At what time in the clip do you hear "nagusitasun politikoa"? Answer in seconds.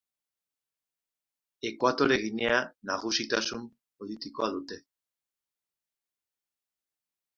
2.91-4.49